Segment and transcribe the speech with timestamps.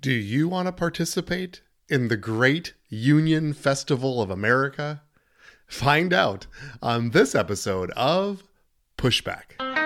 [0.00, 5.02] Do you want to participate in the Great Union Festival of America?
[5.66, 6.46] Find out
[6.80, 8.42] on this episode of
[8.96, 9.79] Pushback.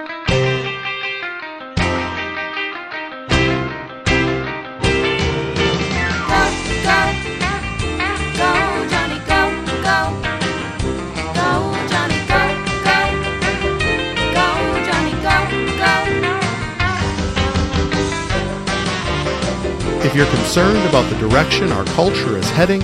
[20.15, 22.79] If you're concerned about the direction our culture is heading,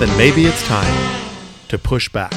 [0.00, 1.22] then maybe it's time
[1.68, 2.32] to push back.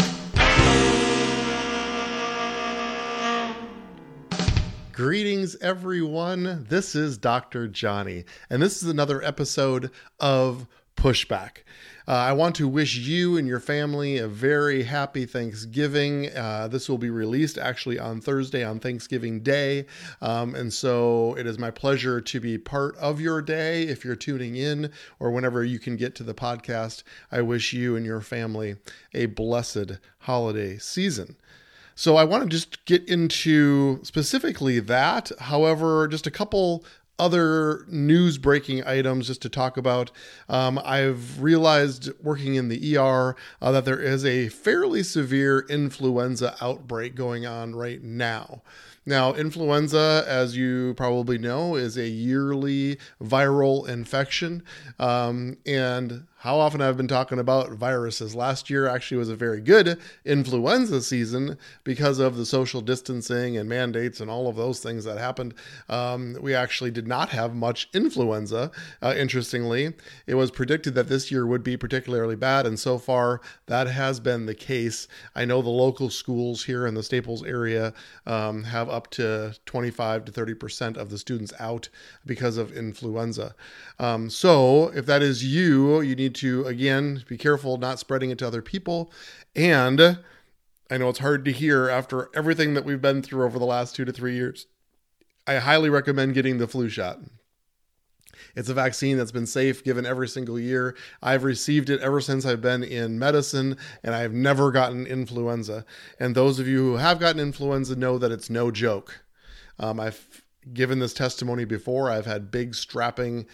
[4.92, 6.68] Greetings, everyone.
[6.70, 7.68] This is Dr.
[7.68, 10.68] Johnny, and this is another episode of
[11.00, 11.60] Pushback.
[12.10, 16.30] Uh, I want to wish you and your family a very happy Thanksgiving.
[16.36, 19.86] Uh, this will be released actually on Thursday on Thanksgiving Day.
[20.22, 23.84] Um, and so it is my pleasure to be part of your day.
[23.84, 27.96] If you're tuning in or whenever you can get to the podcast, I wish you
[27.96, 28.76] and your family
[29.14, 31.38] a blessed holiday season.
[32.00, 35.34] So I want to just get into specifically that.
[35.38, 36.86] However, just a couple
[37.20, 40.12] other news breaking items just to talk about.
[40.48, 46.56] Um, I've realized working in the ER uh, that there is a fairly severe influenza
[46.62, 48.62] outbreak going on right now.
[49.06, 54.64] Now, influenza, as you probably know, is a yearly viral infection.
[55.00, 58.34] Um, and how often I've been talking about viruses.
[58.34, 63.68] Last year actually was a very good influenza season because of the social distancing and
[63.68, 65.54] mandates and all of those things that happened.
[65.90, 68.72] Um, we actually did not have much influenza.
[69.02, 69.94] Uh, interestingly,
[70.28, 74.22] it was predicted that this year would be particularly bad, and so far that has
[74.22, 75.10] been the case.
[75.36, 77.94] I know the local schools here in the Staples area
[78.26, 81.90] um, have up to 25 to 30 percent of the students out
[82.26, 83.56] because of influenza.
[84.00, 88.30] Um, so if that is you, you need need to, again, be careful not spreading
[88.30, 89.12] it to other people.
[89.56, 90.20] And
[90.92, 93.96] I know it's hard to hear after everything that we've been through over the last
[93.96, 94.68] two to three years.
[95.48, 97.20] I highly recommend getting the flu shot.
[98.56, 100.96] It's a vaccine that's been safe given every single year.
[101.22, 105.86] I've received it ever since I've been in medicine, and I've never gotten influenza.
[106.20, 109.24] And those of you who have gotten influenza know that it's no joke.
[109.80, 112.10] Um, I've given this testimony before.
[112.10, 113.46] I've had big, strapping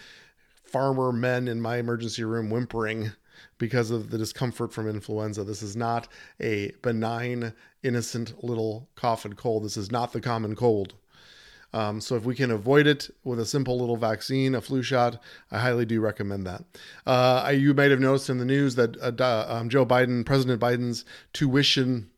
[0.66, 3.12] farmer men in my emergency room whimpering
[3.58, 5.44] because of the discomfort from influenza.
[5.44, 6.08] This is not
[6.40, 9.64] a benign, innocent little cough and cold.
[9.64, 10.94] This is not the common cold.
[11.72, 15.20] Um, so if we can avoid it with a simple little vaccine, a flu shot,
[15.50, 16.64] I highly do recommend that.
[17.04, 21.04] Uh, you might have noticed in the news that uh, um, Joe Biden, President Biden's
[21.32, 22.10] tuition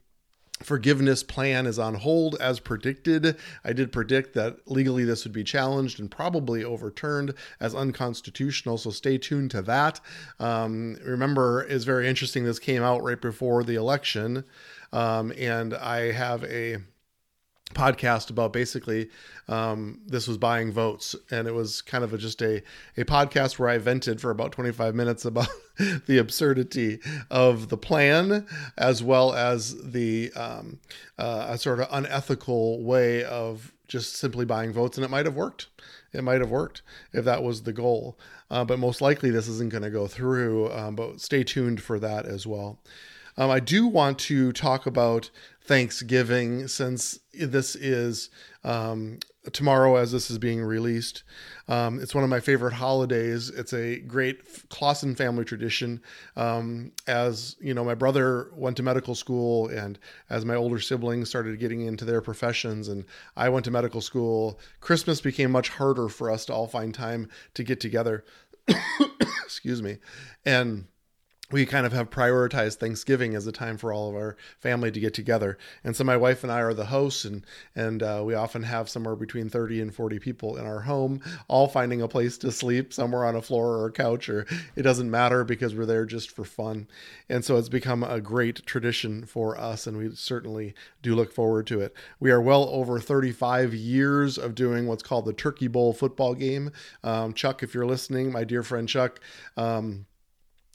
[0.62, 3.36] forgiveness plan is on hold as predicted.
[3.64, 8.78] I did predict that legally this would be challenged and probably overturned as unconstitutional.
[8.78, 10.00] So stay tuned to that.
[10.40, 12.44] Um, remember, is very interesting.
[12.44, 14.44] This came out right before the election,
[14.92, 16.78] um, and I have a
[17.74, 19.10] podcast about basically
[19.48, 21.14] um, this was buying votes.
[21.30, 22.62] And it was kind of a, just a,
[22.96, 25.48] a podcast where i vented for about 25 minutes about
[26.06, 26.98] the absurdity
[27.30, 28.46] of the plan
[28.76, 30.78] as well as the um,
[31.18, 34.98] uh, a sort of unethical way of just simply buying votes.
[34.98, 35.68] And it might have worked.
[36.12, 38.18] It might have worked if that was the goal.
[38.50, 41.98] Uh, but most likely this isn't going to go through um, but stay tuned for
[41.98, 42.78] that as well.
[43.38, 45.30] Um, I do want to talk about
[45.68, 48.30] Thanksgiving since this is
[48.64, 49.18] um,
[49.52, 51.24] tomorrow as this is being released.
[51.68, 53.50] Um, it's one of my favorite holidays.
[53.50, 56.00] It's a great Clausen family tradition.
[56.36, 59.98] Um, as you know, my brother went to medical school, and
[60.30, 63.04] as my older siblings started getting into their professions, and
[63.36, 67.28] I went to medical school, Christmas became much harder for us to all find time
[67.52, 68.24] to get together.
[69.44, 69.98] Excuse me.
[70.46, 70.86] And
[71.50, 75.00] we kind of have prioritized Thanksgiving as a time for all of our family to
[75.00, 75.56] get together.
[75.82, 77.44] And so my wife and I are the hosts, and
[77.74, 81.66] and uh, we often have somewhere between thirty and forty people in our home, all
[81.66, 84.46] finding a place to sleep somewhere on a floor or a couch, or
[84.76, 86.86] it doesn't matter because we're there just for fun.
[87.30, 91.66] And so it's become a great tradition for us, and we certainly do look forward
[91.68, 91.94] to it.
[92.20, 96.72] We are well over thirty-five years of doing what's called the Turkey Bowl football game.
[97.02, 99.20] Um, Chuck, if you're listening, my dear friend Chuck.
[99.56, 100.04] Um,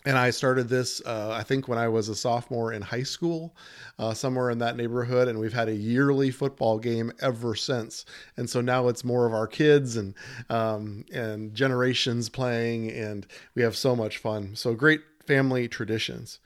[0.05, 3.55] and I started this, uh, I think, when I was a sophomore in high school,
[3.97, 8.05] uh, somewhere in that neighborhood, and we've had a yearly football game ever since.
[8.35, 10.13] And so now it's more of our kids and
[10.49, 14.55] um, and generations playing, and we have so much fun.
[14.55, 16.39] So great family traditions.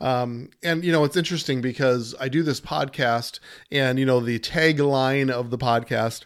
[0.00, 3.38] Um, and you know it's interesting because I do this podcast,
[3.70, 6.24] and you know the tagline of the podcast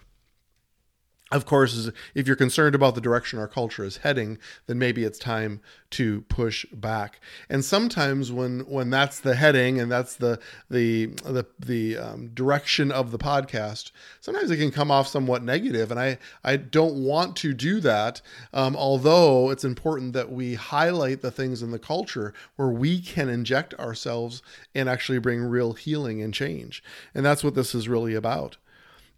[1.30, 5.18] of course, if you're concerned about the direction our culture is heading, then maybe it's
[5.18, 5.60] time
[5.90, 7.20] to push back.
[7.50, 10.38] And sometimes when when that's the heading and that's the
[10.70, 13.90] the the the um, direction of the podcast,
[14.20, 15.90] sometimes it can come off somewhat negative.
[15.90, 18.22] And I I don't want to do that.
[18.54, 23.28] Um, although it's important that we highlight the things in the culture where we can
[23.28, 24.42] inject ourselves
[24.74, 26.82] and actually bring real healing and change.
[27.14, 28.56] And that's what this is really about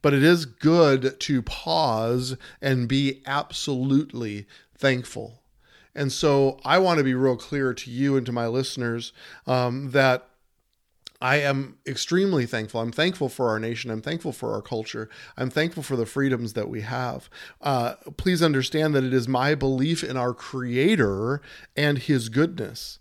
[0.02, 5.42] but it is good to pause and be absolutely thankful.
[5.94, 9.12] And so I want to be real clear to you and to my listeners
[9.46, 10.26] um, that
[11.22, 12.80] I am extremely thankful.
[12.80, 13.90] I'm thankful for our nation.
[13.90, 15.10] I'm thankful for our culture.
[15.36, 17.28] I'm thankful for the freedoms that we have.
[17.60, 21.42] Uh, please understand that it is my belief in our Creator
[21.76, 23.00] and His goodness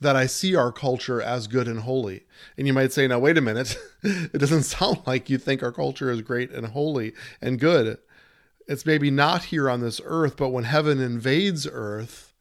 [0.00, 2.24] that I see our culture as good and holy.
[2.56, 3.76] And you might say, now, wait a minute.
[4.02, 7.98] it doesn't sound like you think our culture is great and holy and good.
[8.66, 12.34] It's maybe not here on this earth, but when heaven invades earth,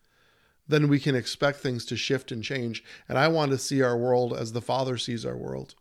[0.68, 2.84] then we can expect things to shift and change.
[3.08, 5.76] And I want to see our world as the Father sees our world.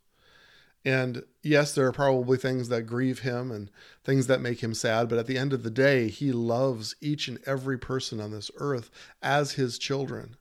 [0.85, 3.73] And yes, there are probably things that grieve him and
[4.05, 7.27] things that make him sad, but at the end of the day, he loves each
[7.27, 8.89] and every person on this earth
[9.21, 10.37] as his children.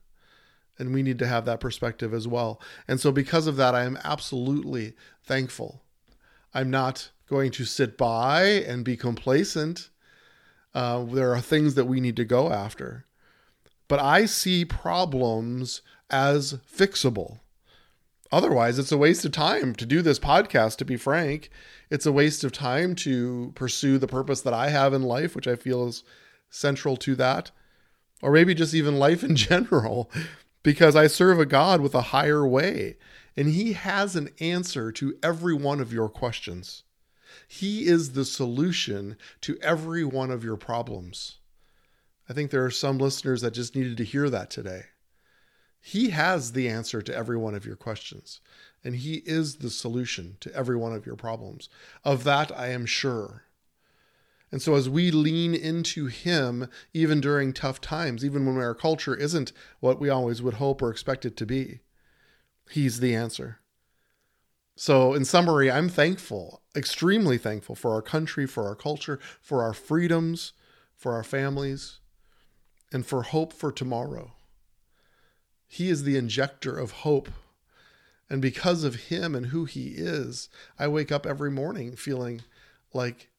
[0.78, 2.60] And we need to have that perspective as well.
[2.86, 4.94] And so, because of that, I am absolutely
[5.24, 5.82] thankful.
[6.52, 9.90] I'm not going to sit by and be complacent.
[10.74, 13.06] Uh, there are things that we need to go after.
[13.88, 15.80] But I see problems
[16.10, 17.38] as fixable.
[18.32, 21.48] Otherwise, it's a waste of time to do this podcast, to be frank.
[21.90, 25.46] It's a waste of time to pursue the purpose that I have in life, which
[25.46, 26.02] I feel is
[26.50, 27.50] central to that,
[28.22, 30.10] or maybe just even life in general
[30.66, 32.96] because I serve a God with a higher way,
[33.36, 36.82] and He has an answer to every one of your questions.
[37.46, 41.38] He is the solution to every one of your problems.
[42.28, 44.86] I think there are some listeners that just needed to hear that today.
[45.80, 48.40] He has the answer to every one of your questions,
[48.82, 51.68] and He is the solution to every one of your problems.
[52.02, 53.44] Of that, I am sure.
[54.52, 59.14] And so, as we lean into Him, even during tough times, even when our culture
[59.14, 61.80] isn't what we always would hope or expect it to be,
[62.70, 63.58] He's the answer.
[64.76, 69.72] So, in summary, I'm thankful, extremely thankful for our country, for our culture, for our
[69.72, 70.52] freedoms,
[70.94, 71.98] for our families,
[72.92, 74.32] and for hope for tomorrow.
[75.66, 77.30] He is the injector of hope.
[78.28, 80.48] And because of Him and who He is,
[80.78, 82.42] I wake up every morning feeling
[82.92, 83.30] like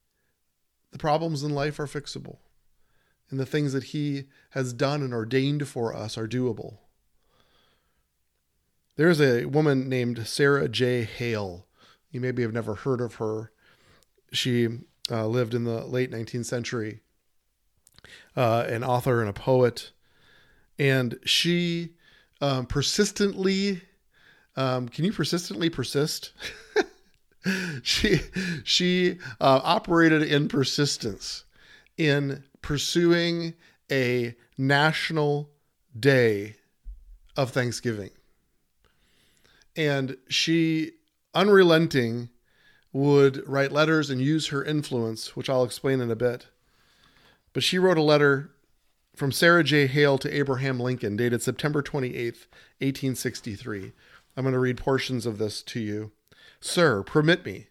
[0.97, 2.37] the problems in life are fixable,
[3.29, 6.79] and the things that He has done and ordained for us are doable.
[8.95, 11.03] There's a woman named Sarah J.
[11.03, 11.67] Hale.
[12.09, 13.51] You maybe have never heard of her.
[14.33, 14.69] She
[15.11, 17.01] uh, lived in the late 19th century,
[18.35, 19.91] uh, an author and a poet.
[20.79, 21.93] And she
[22.41, 23.81] um, persistently,
[24.55, 26.31] um, can you persistently persist?
[27.83, 28.19] she
[28.63, 31.45] she uh, operated in persistence
[31.97, 33.53] in pursuing
[33.91, 35.49] a national
[35.97, 36.55] day
[37.35, 38.09] of Thanksgiving.
[39.75, 40.93] And she,
[41.33, 42.29] unrelenting,
[42.91, 46.47] would write letters and use her influence, which I'll explain in a bit.
[47.53, 48.51] But she wrote a letter
[49.15, 49.87] from Sarah J.
[49.87, 52.47] Hale to Abraham Lincoln, dated September 28th,
[52.79, 53.93] 1863.
[54.35, 56.11] I'm going to read portions of this to you.
[56.59, 57.67] Sir, permit me,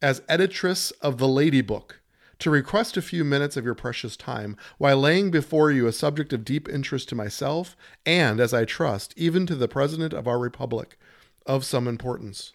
[0.00, 2.00] as editress of the Lady Book,
[2.38, 6.32] to request a few minutes of your precious time while laying before you a subject
[6.32, 10.38] of deep interest to myself and, as I trust, even to the President of our
[10.38, 10.98] Republic,
[11.46, 12.54] of some importance.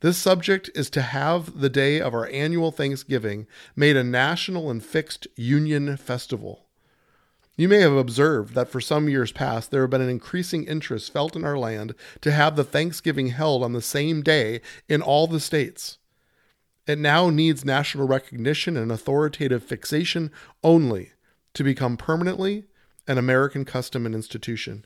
[0.00, 4.84] This subject is to have the day of our annual Thanksgiving made a national and
[4.84, 6.66] fixed Union festival.
[7.56, 11.12] You may have observed that for some years past there have been an increasing interest
[11.12, 15.26] felt in our land to have the Thanksgiving held on the same day in all
[15.26, 15.98] the states.
[16.86, 20.30] It now needs national recognition and authoritative fixation
[20.64, 21.12] only
[21.54, 22.64] to become permanently
[23.06, 24.84] an American custom and institution.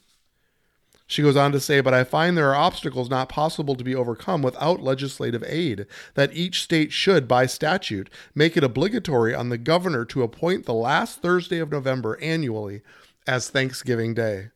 [1.08, 3.94] She goes on to say, but I find there are obstacles not possible to be
[3.94, 9.58] overcome without legislative aid, that each state should, by statute, make it obligatory on the
[9.58, 12.82] governor to appoint the last Thursday of November annually
[13.25, 14.48] as Thanksgiving Day.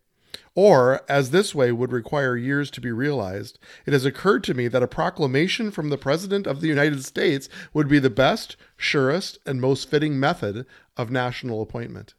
[0.56, 4.66] Or, as this way would require years to be realized, it has occurred to me
[4.68, 9.38] that a proclamation from the President of the United States would be the best, surest,
[9.46, 10.66] and most fitting method
[10.96, 12.14] of national appointment.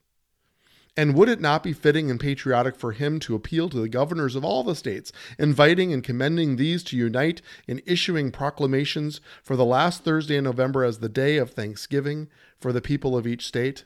[0.97, 4.35] And would it not be fitting and patriotic for him to appeal to the governors
[4.35, 9.65] of all the states, inviting and commending these to unite in issuing proclamations for the
[9.65, 12.27] last Thursday in November as the day of thanksgiving
[12.59, 13.85] for the people of each state?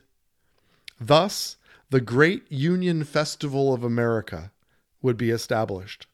[1.00, 1.56] Thus,
[1.90, 4.50] the great Union Festival of America
[5.00, 6.08] would be established.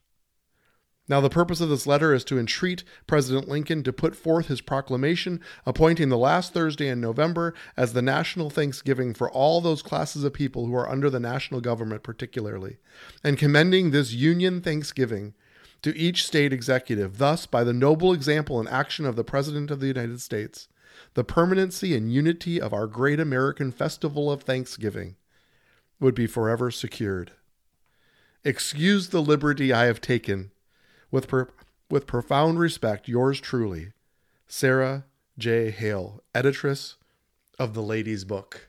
[1.09, 4.61] Now, the purpose of this letter is to entreat President Lincoln to put forth his
[4.61, 10.23] proclamation appointing the last Thursday in November as the national Thanksgiving for all those classes
[10.23, 12.77] of people who are under the national government, particularly,
[13.21, 15.33] and commending this Union Thanksgiving
[15.81, 17.17] to each state executive.
[17.17, 20.69] Thus, by the noble example and action of the President of the United States,
[21.15, 25.17] the permanency and unity of our great American festival of Thanksgiving
[25.99, 27.33] would be forever secured.
[28.45, 30.51] Excuse the liberty I have taken
[31.13, 31.49] with, per-
[31.91, 33.93] with profound respect, yours truly,
[34.47, 35.05] Sarah
[35.37, 35.69] J.
[35.69, 36.95] Hale, editress
[37.59, 38.67] of the Ladies' Book.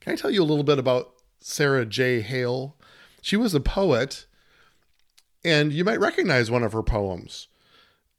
[0.00, 2.20] Can I tell you a little bit about Sarah J.
[2.22, 2.76] Hale?
[3.22, 4.26] She was a poet,
[5.44, 7.46] and you might recognize one of her poems.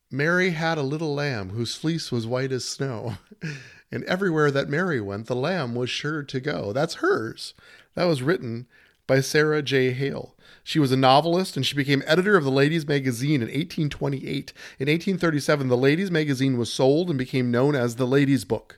[0.09, 3.17] Mary had a little lamb whose fleece was white as snow,
[3.91, 6.71] and everywhere that Mary went, the lamb was sure to go.
[6.71, 7.53] That's hers.
[7.95, 8.65] That was written
[9.07, 9.91] by Sarah J.
[9.91, 10.36] Hale.
[10.67, 14.51] She was a novelist and she became editor of the Ladies Magazine in 1828.
[14.79, 18.77] In 1837, the Ladies Magazine was sold and became known as the Ladies Book.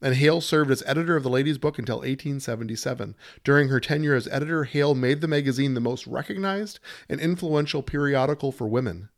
[0.00, 3.14] And Hale served as editor of the Ladies Book until 1877.
[3.44, 8.50] During her tenure as editor, Hale made the magazine the most recognized and influential periodical
[8.50, 9.10] for women.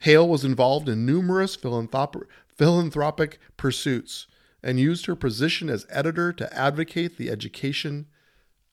[0.00, 4.26] Hale was involved in numerous philanthrop- philanthropic pursuits
[4.60, 8.08] and used her position as editor to advocate the education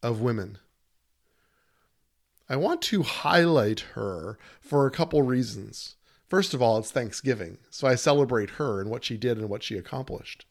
[0.02, 0.58] of women.
[2.50, 5.96] I want to highlight her for a couple reasons.
[6.28, 9.62] First of all, it's Thanksgiving, so I celebrate her and what she did and what
[9.62, 10.46] she accomplished.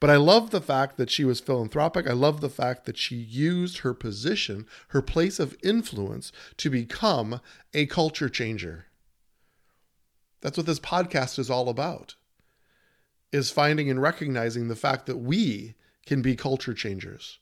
[0.00, 2.08] But I love the fact that she was philanthropic.
[2.08, 7.40] I love the fact that she used her position, her place of influence, to become
[7.72, 8.86] a culture changer.
[10.40, 12.16] That's what this podcast is all about.
[13.32, 15.74] Is finding and recognizing the fact that we
[16.06, 17.38] can be culture changers.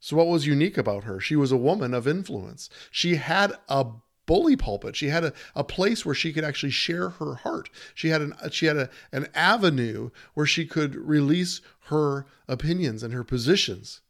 [0.00, 1.20] So, what was unique about her?
[1.20, 2.68] She was a woman of influence.
[2.90, 3.86] She had a
[4.26, 4.96] bully pulpit.
[4.96, 7.70] She had a, a place where she could actually share her heart.
[7.94, 13.14] She had an she had a, an avenue where she could release her opinions and
[13.14, 14.00] her positions.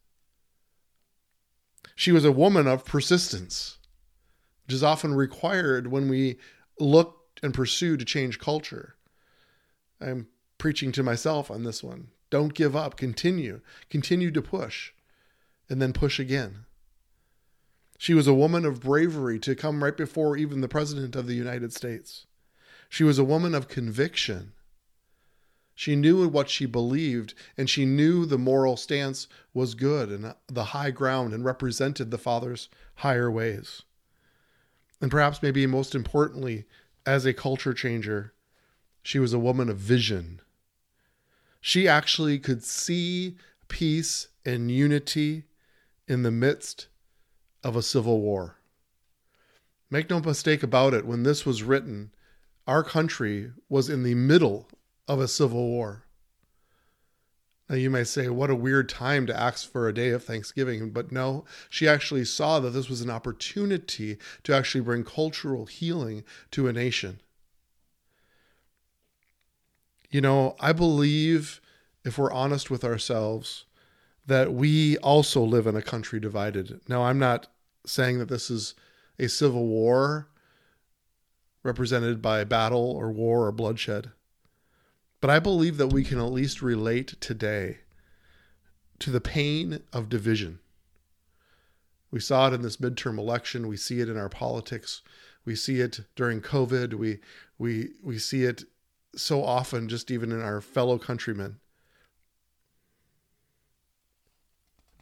[1.94, 3.78] She was a woman of persistence,
[4.66, 6.38] which is often required when we
[6.78, 8.96] look and pursue to change culture.
[10.00, 10.26] I'm
[10.58, 12.08] preaching to myself on this one.
[12.28, 12.96] Don't give up.
[12.96, 13.60] Continue.
[13.88, 14.92] Continue to push
[15.68, 16.66] and then push again.
[17.98, 21.34] She was a woman of bravery to come right before even the President of the
[21.34, 22.26] United States.
[22.88, 24.52] She was a woman of conviction.
[25.74, 30.64] She knew what she believed, and she knew the moral stance was good and the
[30.64, 33.82] high ground and represented the Father's higher ways.
[35.00, 36.64] And perhaps, maybe most importantly,
[37.04, 38.32] as a culture changer,
[39.02, 40.40] she was a woman of vision.
[41.60, 43.36] She actually could see
[43.68, 45.44] peace and unity
[46.08, 46.88] in the midst
[47.62, 48.56] of a civil war.
[49.90, 52.10] Make no mistake about it, when this was written,
[52.66, 54.68] our country was in the middle
[55.06, 56.04] of a civil war.
[57.68, 60.90] Now, you may say, what a weird time to ask for a day of Thanksgiving.
[60.90, 66.22] But no, she actually saw that this was an opportunity to actually bring cultural healing
[66.52, 67.20] to a nation.
[70.10, 71.60] You know, I believe
[72.04, 73.64] if we're honest with ourselves,
[74.26, 76.80] that we also live in a country divided.
[76.88, 77.46] Now, I'm not
[77.86, 78.74] saying that this is
[79.18, 80.28] a civil war
[81.62, 84.10] represented by battle or war or bloodshed,
[85.20, 87.78] but I believe that we can at least relate today
[88.98, 90.58] to the pain of division.
[92.10, 93.68] We saw it in this midterm election.
[93.68, 95.02] We see it in our politics.
[95.44, 96.94] We see it during COVID.
[96.94, 97.18] We
[97.58, 98.64] we we see it
[99.14, 101.58] so often, just even in our fellow countrymen.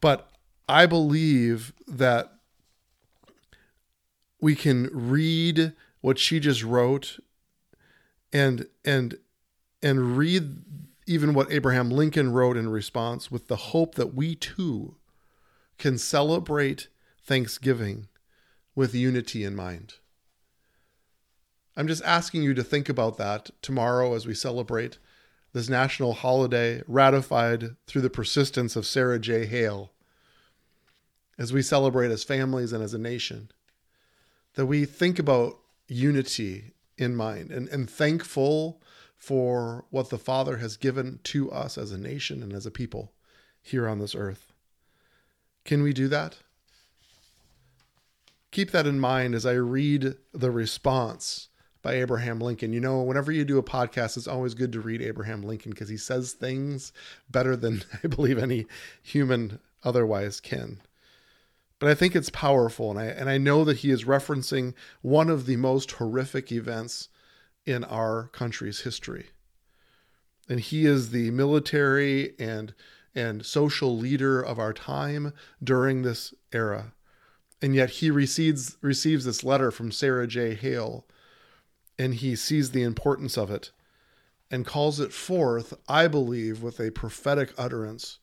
[0.05, 0.29] But
[0.69, 2.35] I believe that
[4.39, 7.19] we can read what she just wrote
[8.31, 9.17] and and
[9.83, 10.63] and read
[11.07, 14.97] even what Abraham Lincoln wrote in response with the hope that we too
[15.79, 16.89] can celebrate
[17.23, 18.09] Thanksgiving
[18.75, 19.95] with unity in mind.
[21.79, 24.99] I'm just asking you to think about that tomorrow as we celebrate
[25.55, 29.47] this national holiday ratified through the persistence of Sarah J.
[29.47, 29.93] Hale
[31.39, 33.51] as we celebrate as families and as a nation,
[34.55, 38.81] that we think about unity in mind and, and thankful
[39.17, 43.13] for what the Father has given to us as a nation and as a people
[43.63, 44.53] here on this earth.
[45.65, 46.39] Can we do that?
[48.51, 51.49] Keep that in mind as I read the response
[51.83, 52.73] by Abraham Lincoln.
[52.73, 55.89] You know, whenever you do a podcast, it's always good to read Abraham Lincoln because
[55.89, 56.93] he says things
[57.31, 58.67] better than I believe any
[59.03, 60.81] human otherwise can.
[61.79, 65.29] But I think it's powerful, and I and I know that he is referencing one
[65.29, 67.09] of the most horrific events
[67.67, 69.31] in our country's history.
[70.49, 72.75] And he is the military and
[73.15, 76.95] and social leader of our time during this era.
[77.63, 80.55] And yet he receives receives this letter from Sarah J.
[80.55, 81.07] Hale
[81.99, 83.71] and he sees the importance of it
[84.51, 88.19] and calls it forth, I believe, with a prophetic utterance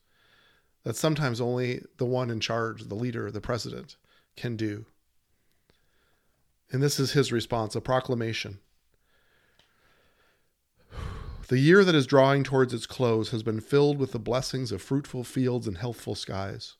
[0.83, 3.97] that sometimes only the one in charge, the leader, the president,
[4.35, 4.85] can do.
[6.71, 8.59] And this is his response a proclamation.
[11.49, 14.81] The year that is drawing towards its close has been filled with the blessings of
[14.81, 16.77] fruitful fields and healthful skies.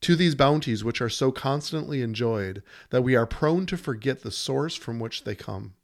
[0.00, 4.30] To these bounties, which are so constantly enjoyed that we are prone to forget the
[4.30, 5.74] source from which they come.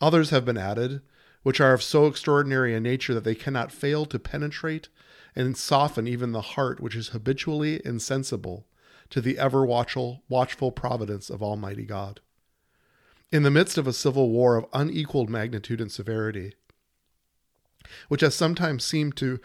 [0.00, 1.00] Others have been added,
[1.44, 4.88] which are of so extraordinary a nature that they cannot fail to penetrate
[5.34, 8.66] and soften even the heart which is habitually insensible
[9.10, 12.20] to the ever watchful, watchful providence of Almighty God.
[13.30, 16.54] In the midst of a civil war of unequaled magnitude and severity,
[18.08, 19.40] which has sometimes seemed to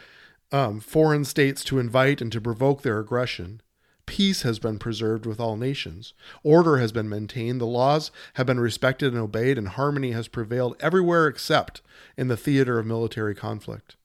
[0.51, 3.61] um, foreign states to invite and to provoke their aggression,
[4.07, 6.13] Peace has been preserved with all nations.
[6.41, 7.59] Order has been maintained.
[7.59, 11.81] The laws have been respected and obeyed, and harmony has prevailed everywhere except
[12.15, 13.97] in the theater of military conflict.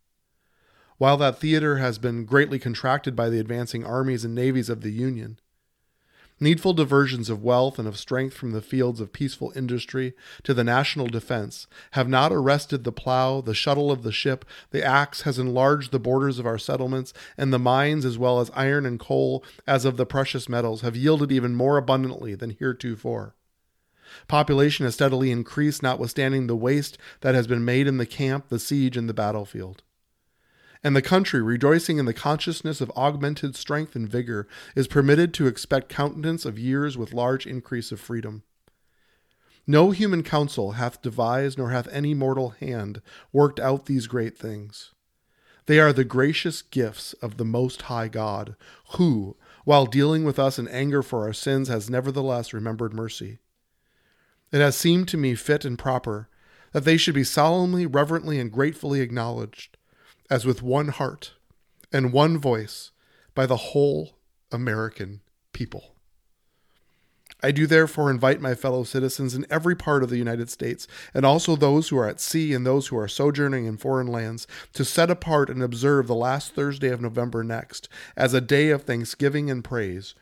[1.03, 4.93] While that theater has been greatly contracted by the advancing armies and navies of the
[4.93, 5.41] Union,
[6.39, 10.63] Needful diversions of wealth and of strength from the fields of peaceful industry to the
[10.63, 15.41] national defense have not arrested the plow, the shuttle of the ship, the axe has
[15.41, 19.43] enlarged the borders of our settlements, and the mines, as well as iron and coal,
[19.67, 23.35] as of the precious metals, have yielded even more abundantly than heretofore.
[24.29, 28.61] Population has steadily increased, notwithstanding the waste that has been made in the camp, the
[28.61, 29.83] siege, and the battlefield
[30.85, 35.47] and the country, rejoicing in the consciousness of augmented strength and vigor, is permitted to
[35.47, 38.43] expect countenance of years with large increase of freedom.
[39.67, 43.01] No human counsel hath devised, nor hath any mortal hand
[43.33, 44.93] worked out these great things.
[45.67, 48.57] They are the gracious gifts of the Most High God,
[48.97, 53.39] who, while dealing with us in anger for our sins, has nevertheless remembered mercy.
[54.51, 56.29] It has seemed to me fit and proper
[56.73, 59.77] that they should be solemnly, reverently, and gratefully acknowledged
[60.33, 61.35] as with one heart
[61.93, 62.91] and one voice
[63.35, 64.13] by the whole
[64.51, 65.21] American
[65.53, 65.95] people.
[67.43, 71.27] I do therefore invite my fellow citizens in every part of the United States, and
[71.27, 74.87] also those who are at sea and those who are sojourning in foreign lands, to
[74.87, 79.51] set apart and observe the last Thursday of November next as a day of thanksgiving
[79.51, 80.15] and praise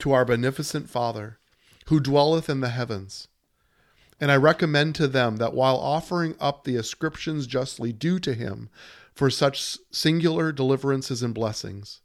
[0.00, 1.38] to our beneficent Father,
[1.86, 3.26] who dwelleth in the heavens.
[4.20, 8.68] And I recommend to them that while offering up the ascriptions justly due to him,
[9.16, 12.02] for such singular deliverances and blessings.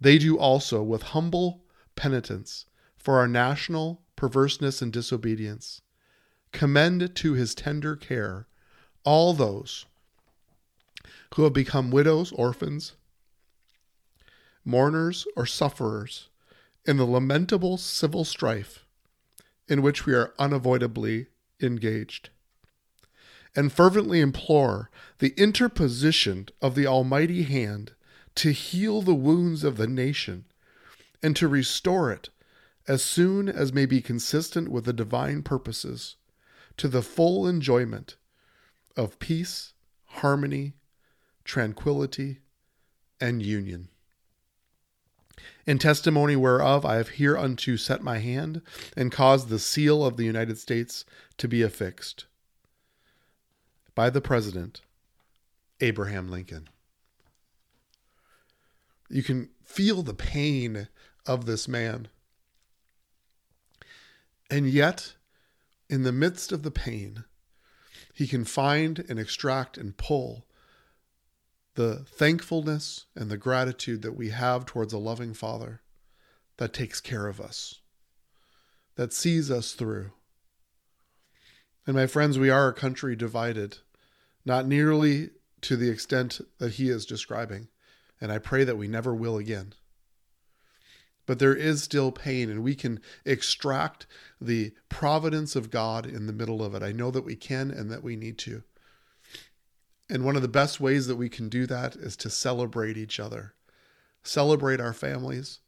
[0.00, 1.62] They do also with humble
[1.96, 2.64] penitence
[2.96, 5.82] for our national perverseness and disobedience.
[6.50, 8.48] Commend to his tender care
[9.04, 9.84] all those
[11.34, 12.92] who have become widows, orphans,
[14.64, 16.30] mourners, or sufferers
[16.86, 18.86] in the lamentable civil strife
[19.68, 21.26] in which we are unavoidably
[21.60, 22.30] engaged
[23.56, 27.92] and fervently implore the interposition of the Almighty hand
[28.34, 30.44] to heal the wounds of the nation
[31.22, 32.30] and to restore it
[32.86, 36.16] as soon as may be consistent with the divine purposes
[36.76, 38.16] to the full enjoyment
[38.96, 39.72] of peace,
[40.04, 40.74] harmony,
[41.44, 42.40] tranquility,
[43.20, 43.88] and union.
[45.66, 48.60] In testimony whereof I have hereunto set my hand
[48.96, 51.04] and caused the seal of the United States
[51.38, 52.26] to be affixed
[53.94, 54.82] by the president,
[55.80, 56.68] Abraham Lincoln.
[59.08, 60.88] You can feel the pain
[61.26, 62.08] of this man.
[64.50, 65.14] And yet,
[65.88, 67.24] in the midst of the pain,
[68.12, 70.46] he can find and extract and pull
[71.74, 75.82] the thankfulness and the gratitude that we have towards a loving Father
[76.56, 77.80] that takes care of us,
[78.94, 80.12] that sees us through.
[81.86, 83.78] And my friends, we are a country divided
[84.44, 85.30] not nearly
[85.62, 87.68] to the extent that he is describing.
[88.20, 89.74] And I pray that we never will again.
[91.26, 94.06] But there is still pain, and we can extract
[94.40, 96.82] the providence of God in the middle of it.
[96.82, 98.62] I know that we can and that we need to.
[100.10, 103.18] And one of the best ways that we can do that is to celebrate each
[103.18, 103.54] other,
[104.22, 105.60] celebrate our families,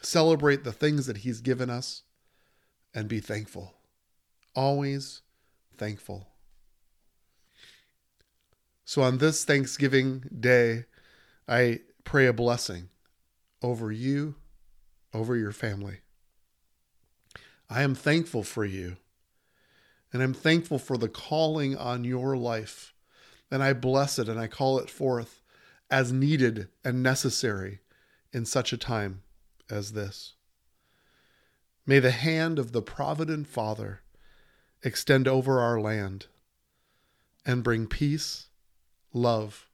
[0.00, 2.02] celebrate the things that He's given us,
[2.94, 3.74] and be thankful.
[4.54, 5.22] Always
[5.76, 6.28] thankful.
[8.84, 10.84] So on this Thanksgiving day,
[11.48, 12.88] I pray a blessing
[13.62, 14.34] over you,
[15.14, 15.98] over your family.
[17.70, 18.96] I am thankful for you,
[20.12, 22.92] and I'm thankful for the calling on your life.
[23.50, 25.42] And I bless it and I call it forth
[25.90, 27.80] as needed and necessary
[28.32, 29.22] in such a time
[29.70, 30.34] as this.
[31.84, 34.00] May the hand of the provident Father
[34.82, 36.26] extend over our land
[37.44, 38.48] and bring peace,
[39.12, 39.68] love,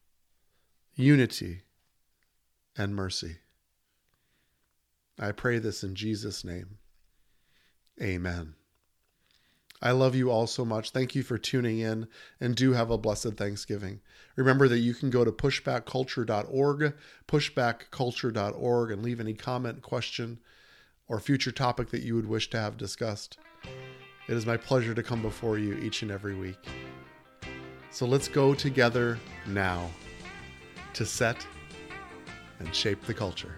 [0.94, 1.62] unity,
[2.76, 3.36] and mercy.
[5.18, 6.78] I pray this in Jesus' name.
[8.00, 8.54] Amen.
[9.80, 10.90] I love you all so much.
[10.90, 12.08] Thank you for tuning in
[12.40, 14.00] and do have a blessed Thanksgiving.
[14.34, 16.94] Remember that you can go to pushbackculture.org,
[17.28, 20.40] pushbackculture.org, and leave any comment, question,
[21.06, 23.38] or future topic that you would wish to have discussed.
[24.28, 26.58] It is my pleasure to come before you each and every week.
[27.90, 29.90] So let's go together now
[30.92, 31.46] to set
[32.58, 33.56] and shape the culture.